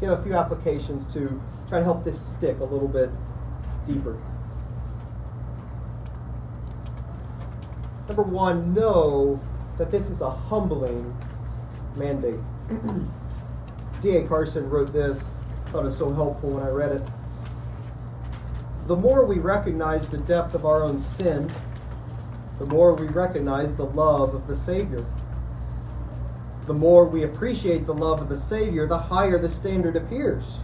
[0.00, 1.38] give a few applications to
[1.68, 3.10] try to help this stick a little bit
[3.84, 4.16] deeper.
[8.08, 9.38] Number one, know
[9.76, 11.14] that this is a humbling
[11.94, 12.40] mandate.
[14.00, 14.26] D.A.
[14.26, 15.34] Carson wrote this,
[15.72, 17.02] thought it was so helpful when I read it.
[18.86, 21.50] The more we recognize the depth of our own sin,
[22.58, 25.04] the more we recognize the love of the Savior.
[26.66, 30.62] The more we appreciate the love of the Savior, the higher the standard appears.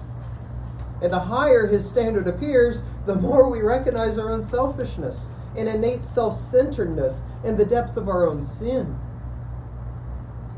[1.03, 6.05] And the higher his standard appears, the more we recognize our own selfishness and innate
[6.05, 8.99] self centeredness and the depth of our own sin.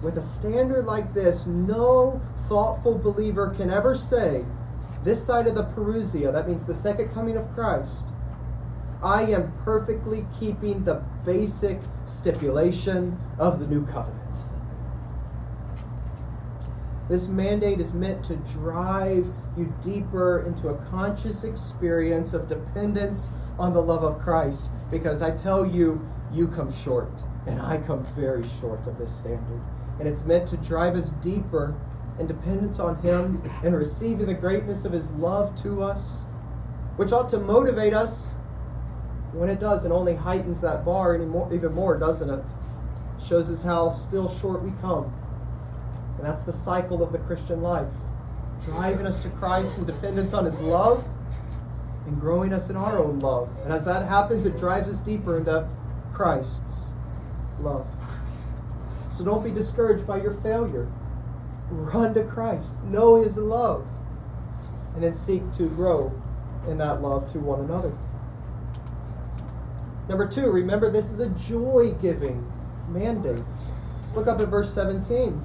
[0.03, 4.45] With a standard like this, no thoughtful believer can ever say,
[5.05, 8.07] this side of the Parousia, that means the second coming of Christ,
[9.03, 14.43] I am perfectly keeping the basic stipulation of the new covenant.
[17.11, 23.73] This mandate is meant to drive you deeper into a conscious experience of dependence on
[23.73, 24.71] the love of Christ.
[24.93, 27.11] Because I tell you, you come short,
[27.49, 29.61] and I come very short of this standard.
[29.99, 31.75] And it's meant to drive us deeper
[32.21, 36.27] in dependence on Him and receiving the greatness of His love to us,
[36.95, 38.35] which ought to motivate us.
[39.33, 42.45] When it does, it only heightens that bar anymore, even more, doesn't it?
[43.21, 45.13] Shows us how still short we come
[46.21, 47.89] and that's the cycle of the Christian life
[48.67, 51.03] driving us to Christ in dependence on His love
[52.07, 53.49] and growing us in our own love.
[53.65, 55.67] And as that happens, it drives us deeper into
[56.13, 56.91] Christ's
[57.63, 57.87] love.
[59.11, 60.93] So don't be discouraged by your failure.
[61.71, 63.87] Run to Christ, know His love,
[64.95, 66.13] and then seek to grow
[66.69, 67.97] in that love to one another.
[70.07, 72.47] Number two, remember this is a joy giving
[72.91, 73.43] mandate.
[74.15, 75.43] Look up at verse 17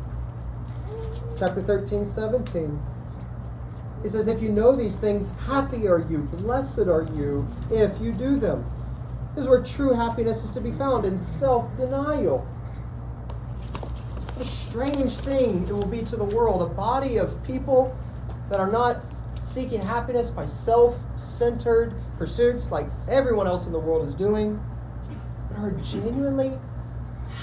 [1.38, 2.82] chapter 13, 17.
[4.04, 8.12] He says, If you know these things, happy are you, blessed are you if you
[8.12, 8.66] do them.
[9.34, 12.48] This is where true happiness is to be found in self denial.
[14.40, 17.98] A strange thing it will be to the world a body of people
[18.50, 19.02] that are not
[19.40, 24.62] seeking happiness by self centered pursuits like everyone else in the world is doing,
[25.50, 26.58] but are genuinely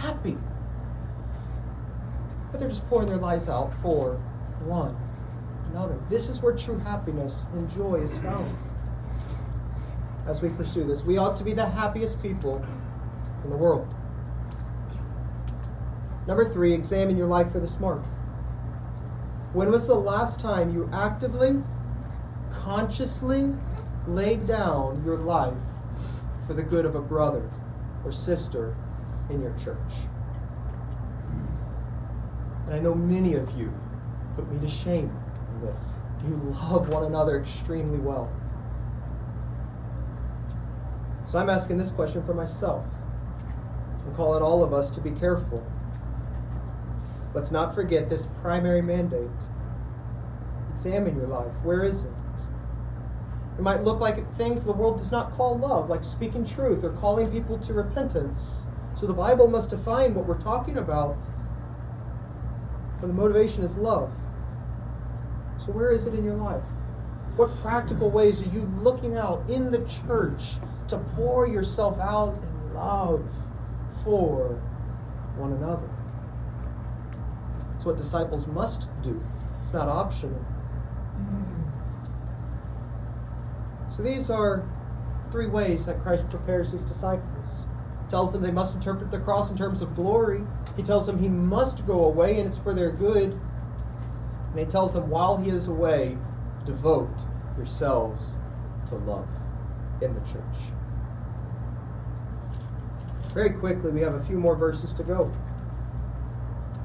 [0.01, 0.37] happy
[2.53, 4.21] but they're just pouring their lives out for
[4.65, 4.95] one
[5.73, 5.99] another.
[6.09, 8.55] This is where true happiness and joy is found.
[10.27, 11.03] as we pursue this.
[11.03, 12.65] We ought to be the happiest people
[13.43, 13.93] in the world.
[16.27, 18.03] Number three, examine your life for this mark.
[19.53, 21.63] When was the last time you actively,
[22.53, 23.53] consciously
[24.07, 25.59] laid down your life
[26.47, 27.49] for the good of a brother
[28.05, 28.77] or sister
[29.31, 30.07] in your church?
[32.73, 33.71] And I know many of you
[34.35, 35.15] put me to shame
[35.55, 35.97] in this.
[36.27, 36.35] You
[36.71, 38.33] love one another extremely well.
[41.29, 42.87] So I'm asking this question for myself.
[44.07, 45.63] I'm calling all of us to be careful.
[47.35, 49.29] Let's not forget this primary mandate.
[50.71, 51.53] Examine your life.
[51.63, 52.13] Where is it?
[53.59, 56.93] It might look like things the world does not call love, like speaking truth or
[56.93, 58.65] calling people to repentance.
[58.95, 61.19] So the Bible must define what we're talking about.
[63.03, 64.13] But the motivation is love.
[65.59, 66.63] So where is it in your life?
[67.35, 72.75] What practical ways are you looking out in the church to pour yourself out in
[72.75, 73.29] love
[74.05, 74.61] for
[75.37, 75.91] one another?
[77.75, 79.21] It's what disciples must do.
[79.61, 80.45] It's not optional.
[83.91, 84.65] So these are
[85.33, 87.67] three ways that Christ prepares his disciples.
[88.13, 90.43] Tells them they must interpret the cross in terms of glory.
[90.77, 93.41] He tells them he must go away and it's for their good.
[94.51, 96.19] And he tells them while he is away,
[96.67, 97.25] devote
[97.57, 98.37] yourselves
[98.89, 99.27] to love
[100.03, 100.73] in the church.
[103.33, 105.33] Very quickly, we have a few more verses to go.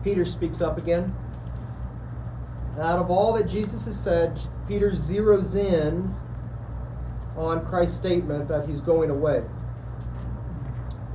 [0.06, 1.14] Peter speaks up again.
[2.76, 6.16] And out of all that Jesus has said, Peter zeroes in
[7.36, 9.44] on Christ's statement that he's going away.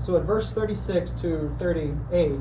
[0.03, 2.41] So at verse 36 to 38,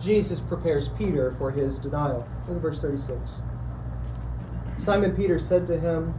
[0.00, 2.26] Jesus prepares Peter for his denial.
[2.48, 3.16] Look at verse 36.
[4.76, 6.12] Simon Peter said to him,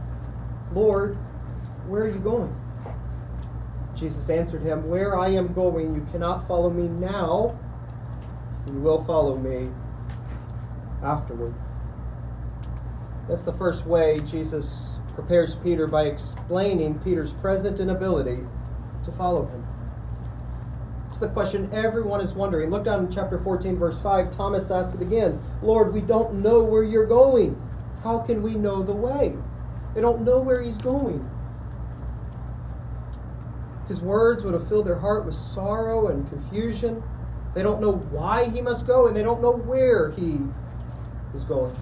[0.72, 1.16] Lord,
[1.86, 2.56] where are you going?
[3.94, 7.58] Jesus answered him, Where I am going, you cannot follow me now,
[8.66, 9.70] you will follow me
[11.02, 11.54] afterward.
[13.28, 18.38] That's the first way Jesus prepares Peter by explaining Peter's present inability
[19.04, 19.61] to follow him.
[21.12, 22.70] It's the question everyone is wondering.
[22.70, 24.34] Look down in chapter 14, verse 5.
[24.34, 27.60] Thomas asks it again Lord, we don't know where you're going.
[28.02, 29.34] How can we know the way?
[29.94, 31.28] They don't know where he's going.
[33.88, 37.02] His words would have filled their heart with sorrow and confusion.
[37.54, 40.38] They don't know why he must go, and they don't know where he
[41.34, 41.76] is going.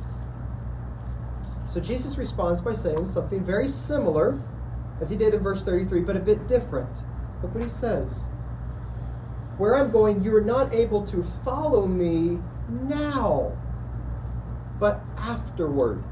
[1.68, 4.40] So Jesus responds by saying something very similar
[5.00, 7.04] as he did in verse 33, but a bit different.
[7.44, 8.26] Look what he says.
[9.60, 12.38] Where I'm going, you are not able to follow me
[12.70, 13.52] now,
[14.78, 16.02] but afterward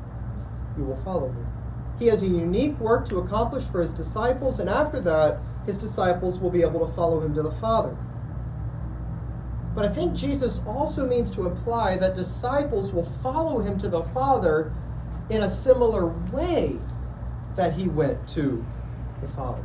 [0.76, 1.40] you will follow me.
[1.98, 6.40] He has a unique work to accomplish for his disciples, and after that, his disciples
[6.40, 7.96] will be able to follow him to the Father.
[9.74, 14.02] But I think Jesus also means to imply that disciples will follow him to the
[14.02, 14.74] Father
[15.30, 16.76] in a similar way
[17.56, 18.62] that he went to
[19.22, 19.64] the Father.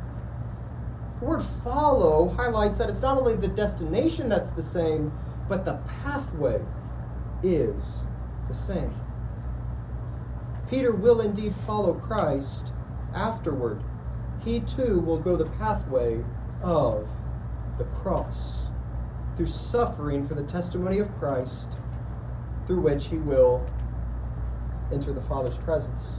[1.23, 5.09] The word follow highlights that it's not only the destination that's the same,
[5.47, 6.59] but the pathway
[7.41, 8.07] is
[8.49, 8.93] the same.
[10.69, 12.73] Peter will indeed follow Christ
[13.15, 13.81] afterward.
[14.43, 16.21] He too will go the pathway
[16.61, 17.07] of
[17.77, 18.67] the cross
[19.37, 21.77] through suffering for the testimony of Christ,
[22.67, 23.65] through which he will
[24.91, 26.15] enter the Father's presence.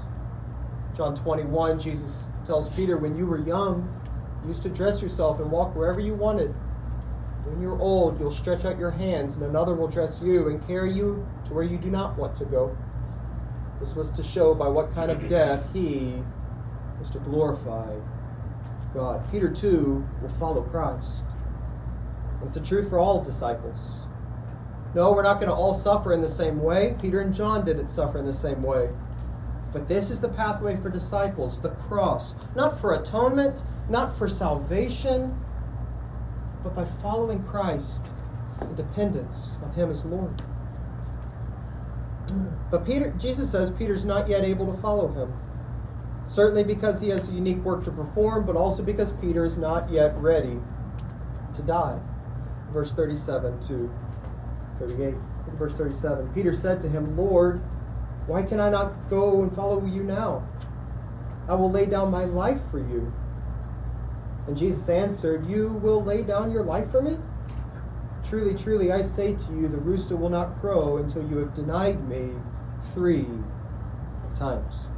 [0.97, 4.04] John 21, Jesus tells Peter, When you were young, you
[4.47, 6.55] used to dress yourself and walk wherever you wanted.
[7.45, 10.93] When you're old, you'll stretch out your hands, and another will dress you and carry
[10.93, 12.77] you to where you do not want to go.
[13.81, 16.15] This was to show by what kind of death he
[16.99, 17.95] was to glorify
[18.95, 19.31] God.
[19.31, 21.25] Peter, too, will follow Christ.
[22.45, 24.05] It's the truth for all disciples.
[24.95, 26.97] No, we're not going to all suffer in the same way.
[27.01, 28.91] Peter and John didn't suffer in the same way.
[29.75, 32.35] But this is the pathway for disciples the cross.
[32.57, 35.39] Not for atonement, not for salvation,
[36.63, 38.07] but by following Christ
[38.63, 40.41] in dependence on Him as Lord.
[42.71, 45.31] But Peter, Jesus says Peter's not yet able to follow him.
[46.27, 49.91] Certainly because he has a unique work to perform, but also because Peter is not
[49.91, 50.59] yet ready
[51.53, 52.01] to die
[52.75, 53.91] verse 37 to
[54.81, 55.15] 38.
[55.57, 57.63] Verse 37 Peter said to him, Lord,
[58.27, 60.47] why can I not go and follow you now?
[61.49, 63.13] I will lay down my life for you.
[64.47, 67.19] And Jesus answered, You will lay down your life for me?
[68.25, 72.09] Truly, truly, I say to you, the rooster will not crow until you have denied
[72.09, 72.31] me
[72.95, 73.27] three
[74.35, 74.89] times.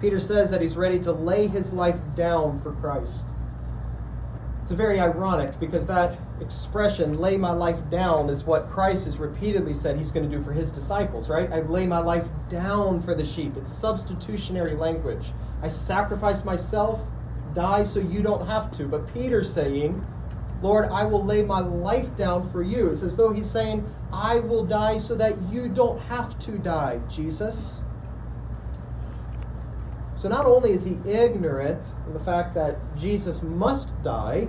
[0.00, 3.26] Peter says that he's ready to lay his life down for Christ.
[4.62, 9.72] It's very ironic because that expression, lay my life down, is what Christ has repeatedly
[9.72, 11.50] said he's going to do for his disciples, right?
[11.50, 13.56] I lay my life down for the sheep.
[13.56, 15.32] It's substitutionary language.
[15.62, 17.04] I sacrifice myself,
[17.54, 18.86] die so you don't have to.
[18.86, 20.04] But Peter's saying,
[20.62, 22.88] Lord, I will lay my life down for you.
[22.88, 27.00] It's as though he's saying, I will die so that you don't have to die,
[27.08, 27.82] Jesus.
[30.16, 34.48] So not only is he ignorant of the fact that Jesus must die,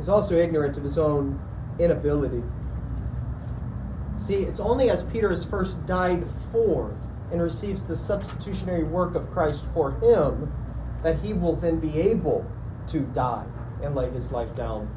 [0.00, 1.38] he's also ignorant of his own
[1.78, 2.42] inability.
[4.16, 6.96] See, it's only as Peter has first died for
[7.30, 10.50] and receives the substitutionary work of Christ for him
[11.02, 12.50] that he will then be able
[12.86, 13.44] to die
[13.82, 14.88] and lay his life down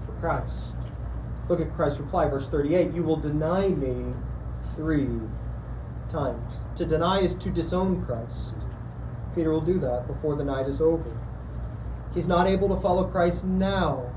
[0.00, 0.74] for Christ.
[1.50, 4.14] Look at Christ's reply, verse 38 You will deny me
[4.76, 5.20] three
[6.08, 6.54] times.
[6.76, 8.54] To deny is to disown Christ.
[9.34, 11.04] Peter will do that before the night is over.
[12.16, 14.10] He's not able to follow Christ now.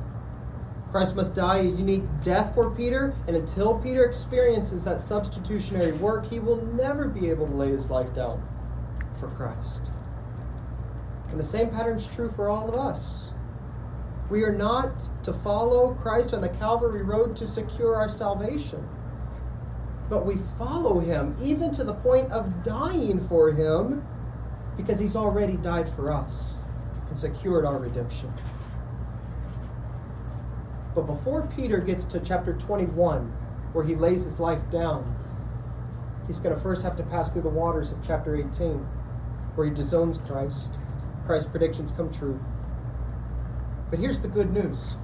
[0.89, 6.25] Christ must die a unique death for Peter, and until Peter experiences that substitutionary work,
[6.25, 8.41] he will never be able to lay his life down
[9.19, 9.91] for Christ.
[11.27, 13.31] And the same pattern is true for all of us.
[14.29, 18.87] We are not to follow Christ on the Calvary road to secure our salvation,
[20.09, 24.07] but we follow him even to the point of dying for him
[24.77, 26.68] because he's already died for us
[27.09, 28.31] and secured our redemption.
[30.95, 33.25] But before Peter gets to chapter 21,
[33.73, 35.15] where he lays his life down,
[36.27, 38.77] he's going to first have to pass through the waters of chapter 18,
[39.55, 40.73] where he disowns Christ.
[41.25, 42.39] Christ's predictions come true.
[43.89, 44.97] But here's the good news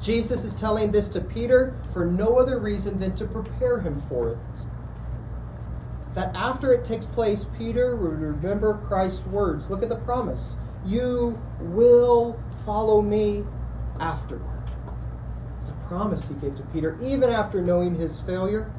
[0.00, 4.30] Jesus is telling this to Peter for no other reason than to prepare him for
[4.30, 4.66] it
[6.14, 9.68] that after it takes place, Peter will remember Christ's words.
[9.68, 10.56] Look at the promise.
[10.84, 13.44] You will follow me
[14.00, 14.50] afterward.
[15.58, 18.70] It's a promise he gave to Peter, even after knowing his failure.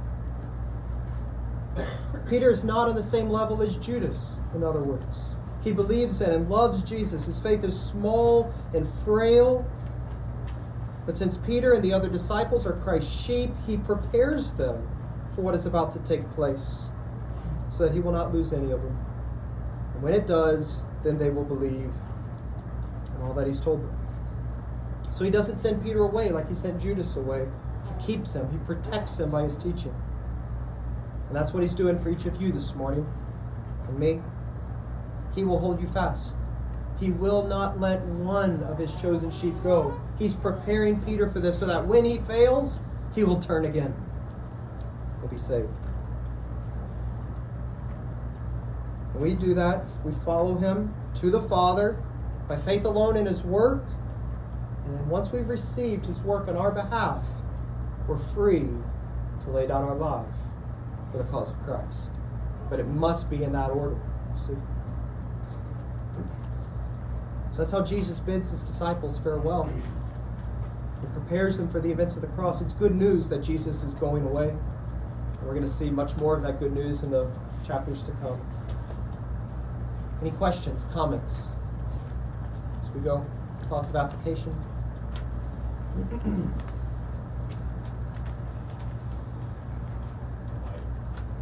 [2.30, 5.36] Peter is not on the same level as Judas, in other words.
[5.64, 7.26] He believes in and loves Jesus.
[7.26, 9.66] His faith is small and frail.
[11.08, 14.88] But since Peter and the other disciples are Christ's sheep, he prepares them
[15.34, 16.92] for what is about to take place
[17.72, 18.98] so that he will not lose any of them.
[19.96, 21.90] And when it does, then they will believe
[23.16, 23.98] in all that he's told them.
[25.10, 27.48] So he doesn't send Peter away like he sent Judas away.
[27.88, 29.96] He keeps him, he protects him by his teaching.
[31.28, 33.08] And that's what he's doing for each of you this morning
[33.88, 34.22] and me.
[35.34, 36.36] He will hold you fast.
[37.00, 39.98] He will not let one of his chosen sheep go.
[40.20, 42.82] He's preparing Peter for this so that when he fails,
[43.14, 43.94] he will turn again.
[45.20, 45.70] He'll be saved.
[49.16, 49.96] And we do that.
[50.04, 51.98] We follow him to the Father
[52.50, 53.86] by faith alone in his work.
[54.84, 57.24] And then once we've received his work on our behalf,
[58.10, 58.68] we're free
[59.42, 60.26] to lay down our life
[61.12, 62.12] for the cause of Christ.
[62.70, 63.98] But it must be in that order.
[64.36, 64.54] See?
[67.52, 69.70] So that's how Jesus bids his disciples farewell.
[71.00, 72.62] He prepares them for the events of the cross.
[72.62, 74.50] It's good news that Jesus is going away.
[74.50, 77.32] And we're going to see much more of that good news in the
[77.66, 78.42] chapters to come.
[80.26, 81.60] Any questions, comments
[82.82, 83.24] as we go?
[83.70, 84.50] Thoughts of application?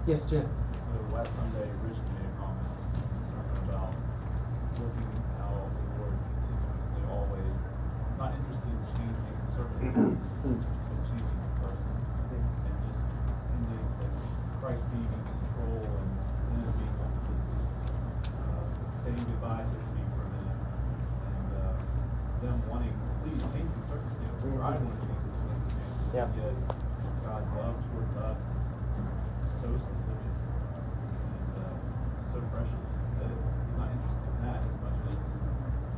[0.06, 0.44] yes, Jim.
[0.44, 3.96] So last Sunday, Rich made a comment concerned about
[4.76, 5.08] looking
[5.40, 11.88] how the Lord continuously always is not interested in changing circumstances, but changing the person.
[12.28, 14.12] And just in these that
[14.60, 16.12] Christ being in control and
[16.54, 17.48] them being able to just
[18.38, 18.64] uh,
[19.04, 20.60] saying goodbye, so to speak, for a minute,
[21.28, 21.76] and uh,
[22.44, 24.40] them wanting, please change the circumstances.
[24.48, 26.16] Where I want to change the circumstances.
[26.16, 26.30] Yeah.
[26.38, 26.56] Yet
[27.26, 28.64] God's love towards us is
[29.60, 30.88] so specific and
[31.60, 31.76] uh,
[32.32, 32.88] so precious
[33.20, 35.16] that he's not interested in that as much as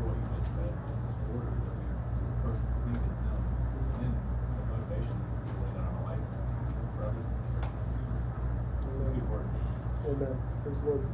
[0.01, 3.41] what you just said in this order that we first completed him
[4.05, 6.25] and the motivation to lay down our life
[6.95, 7.69] for others in the church.
[8.85, 9.47] It's a good word.
[10.05, 10.33] Amen.
[10.61, 11.05] Praise the Lord.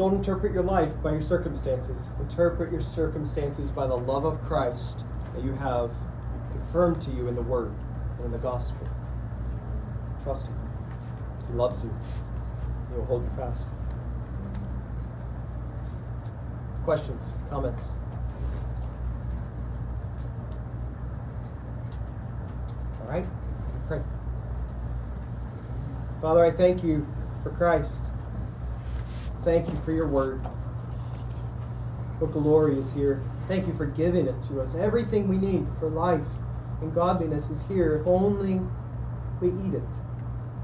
[0.00, 2.08] Don't interpret your life by your circumstances.
[2.20, 5.90] Interpret your circumstances by the love of Christ that you have
[6.52, 7.70] confirmed to you in the Word
[8.16, 8.88] and in the Gospel.
[10.22, 10.58] Trust Him.
[11.48, 11.94] He loves you.
[12.88, 13.74] He will hold you fast.
[16.82, 17.92] Questions, comments?
[23.02, 23.26] All right,
[23.86, 24.00] pray.
[26.22, 27.06] Father, I thank you
[27.42, 28.06] for Christ.
[29.42, 30.38] Thank you for your word.
[32.18, 33.22] What glory is here.
[33.48, 34.74] Thank you for giving it to us.
[34.74, 36.26] Everything we need for life
[36.82, 38.60] and godliness is here if only
[39.40, 39.82] we eat it.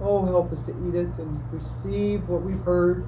[0.00, 3.06] Oh, help us to eat it and receive what we've heard.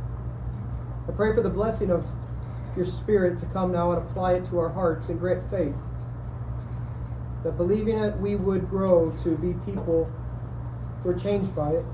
[1.06, 2.06] I pray for the blessing of
[2.74, 5.76] your Spirit to come now and apply it to our hearts and grant faith.
[7.44, 10.10] That believing it, we would grow to be people
[11.02, 11.84] who are changed by it,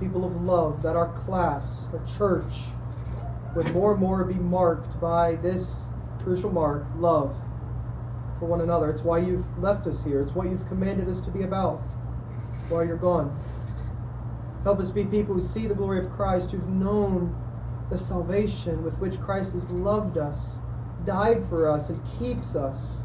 [0.00, 2.52] people of love, that our class, our church,
[3.54, 5.86] would more and more be marked by this
[6.22, 7.34] crucial mark love
[8.38, 8.90] for one another.
[8.90, 11.80] It's why you've left us here, it's what you've commanded us to be about
[12.68, 13.36] while you're gone.
[14.64, 17.34] Help us be people who see the glory of Christ, who've known
[17.90, 20.58] the salvation with which Christ has loved us,
[21.04, 23.04] died for us, and keeps us.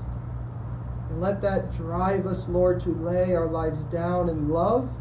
[1.09, 4.91] And let that drive us, Lord, to lay our lives down in love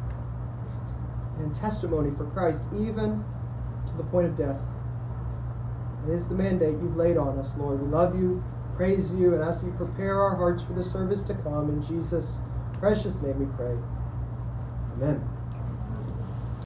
[1.37, 3.25] and in testimony for Christ, even
[3.87, 4.61] to the point of death.
[6.07, 7.81] It is the mandate you've laid on us, Lord.
[7.81, 8.43] We love you,
[8.77, 11.69] praise you, and ask you prepare our hearts for the service to come.
[11.69, 12.41] In Jesus'
[12.79, 13.77] precious name we pray.
[14.95, 15.32] Amen.